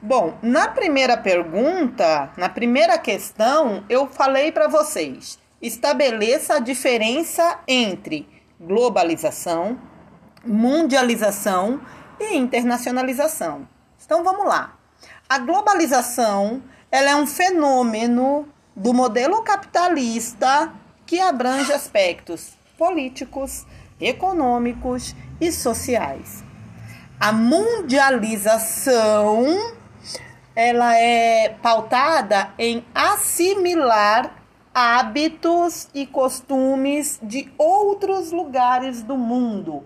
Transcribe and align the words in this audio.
Bom, 0.00 0.38
na 0.40 0.68
primeira 0.68 1.16
pergunta, 1.16 2.30
na 2.36 2.48
primeira 2.48 2.96
questão, 2.98 3.82
eu 3.88 4.06
falei 4.06 4.52
para 4.52 4.68
vocês: 4.68 5.40
estabeleça 5.60 6.54
a 6.54 6.60
diferença 6.60 7.58
entre 7.66 8.28
globalização, 8.60 9.76
mundialização 10.46 11.80
e 12.20 12.36
internacionalização. 12.36 13.66
Então 14.04 14.22
vamos 14.22 14.46
lá. 14.46 14.78
A 15.28 15.38
globalização, 15.38 16.62
ela 16.92 17.10
é 17.10 17.16
um 17.16 17.26
fenômeno 17.26 18.48
do 18.76 18.94
modelo 18.94 19.42
capitalista 19.42 20.72
que 21.04 21.20
abrange 21.20 21.72
aspectos 21.72 22.52
políticos, 22.78 23.66
econômicos 24.00 25.16
e 25.40 25.50
sociais. 25.50 26.44
A 27.18 27.32
mundialização 27.32 29.76
ela 30.58 30.96
é 30.96 31.50
pautada 31.62 32.52
em 32.58 32.84
assimilar 32.92 34.42
hábitos 34.74 35.88
e 35.94 36.04
costumes 36.04 37.20
de 37.22 37.48
outros 37.56 38.32
lugares 38.32 39.00
do 39.04 39.16
mundo. 39.16 39.74
O 39.76 39.84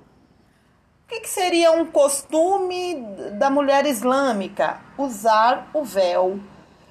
que, 1.09 1.21
que 1.21 1.29
seria 1.29 1.73
um 1.73 1.85
costume 1.85 3.05
da 3.39 3.51
mulher 3.51 3.85
islâmica? 3.85 4.81
Usar 4.97 5.69
o 5.75 5.85
véu. 5.85 6.41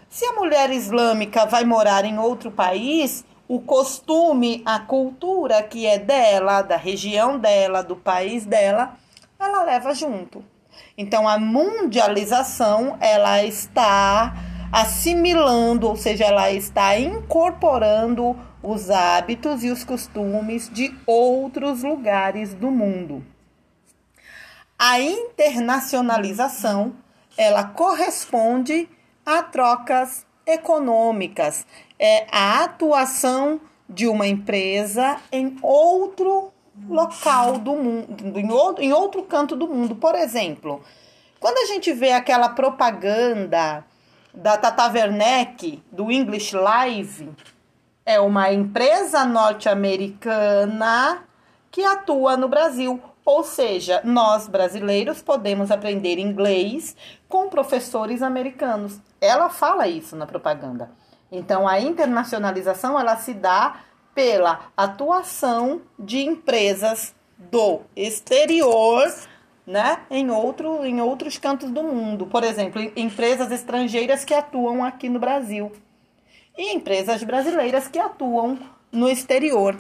Se 0.08 0.25
a 0.25 0.34
mulher 0.34 0.70
islâmica 0.70 1.48
vai 1.48 1.66
morar 1.66 2.05
em 2.05 2.20
outro 2.20 2.52
país, 2.52 3.25
o 3.48 3.59
costume, 3.59 4.61
a 4.63 4.77
cultura 4.77 5.63
que 5.63 5.88
é 5.88 5.98
dela, 5.98 6.61
da 6.61 6.77
região 6.77 7.39
dela, 7.39 7.81
do 7.81 7.95
país 7.95 8.45
dela, 8.45 8.95
ela 9.39 9.63
leva 9.63 9.91
junto. 9.95 10.45
Então 10.98 11.27
a 11.27 11.38
mundialização, 11.38 12.98
ela 12.99 13.43
está 13.43 14.34
assimilando, 14.72 15.88
ou 15.88 15.95
seja, 15.95 16.25
ela 16.25 16.52
está 16.52 16.97
incorporando 16.97 18.39
os 18.64 18.89
hábitos 18.89 19.64
e 19.64 19.69
os 19.69 19.83
costumes 19.83 20.69
de 20.69 20.95
outros 21.05 21.83
lugares 21.83 22.53
do 22.53 22.72
mundo. 22.72 23.25
A 24.77 24.99
internacionalização, 24.99 26.95
ela 27.38 27.64
corresponde 27.66 28.89
a 29.25 29.44
trocas 29.44 30.25
econômicas, 30.45 31.66
é 31.99 32.25
a 32.31 32.64
atuação 32.64 33.61
de 33.88 34.08
uma 34.08 34.25
empresa 34.25 35.17
em 35.31 35.58
outro 35.61 36.50
local 36.88 37.58
do 37.58 37.75
mundo, 37.75 38.39
em 38.80 38.91
outro, 38.94 39.23
canto 39.23 39.55
do 39.55 39.67
mundo. 39.67 39.95
Por 39.95 40.16
exemplo, 40.16 40.81
quando 41.39 41.58
a 41.58 41.66
gente 41.66 41.91
vê 41.94 42.11
aquela 42.11 42.50
propaganda 42.50 43.86
da 44.33 44.58
Tata 44.58 44.88
Werneck, 44.92 45.83
do 45.92 46.11
English 46.11 46.55
Live, 46.55 47.30
é 48.05 48.19
uma 48.19 48.52
empresa 48.52 49.25
norte-americana 49.25 51.23
que 51.69 51.83
atua 51.83 52.38
no 52.38 52.47
Brasil. 52.47 53.02
Ou 53.23 53.44
seja, 53.44 54.02
nós 54.03 54.47
brasileiros 54.47 55.22
podemos 55.22 55.69
aprender 55.69 56.17
inglês 56.17 56.95
com 57.30 57.49
professores 57.49 58.22
americanos. 58.22 58.99
Ela 59.19 59.49
fala 59.49 59.88
isso 59.88 60.16
na 60.16 60.25
propaganda. 60.25 60.89
Então, 61.31 61.67
a 61.67 61.80
internacionalização 61.80 62.99
ela 62.99 63.16
se 63.17 63.33
dá 63.33 63.75
pela 64.14 64.72
atuação 64.76 65.81
de 65.98 66.20
empresas 66.20 67.14
do 67.38 67.81
exterior, 67.95 69.12
né, 69.66 70.00
em, 70.09 70.30
outro, 70.30 70.86
em 70.86 71.02
outros 71.02 71.38
cantos 71.38 71.70
do 71.72 71.84
mundo. 71.84 72.26
Por 72.26 72.44
exemplo, 72.44 72.82
empresas 72.95 73.52
estrangeiras 73.52 74.26
que 74.26 74.34
atuam 74.34 74.84
aqui 74.84 75.09
no 75.09 75.20
Brasil 75.20 75.72
e 76.58 76.73
empresas 76.73 77.23
brasileiras 77.23 77.88
que 77.88 78.00
atuam 78.00 78.59
no 78.92 79.10
exterior. 79.10 79.77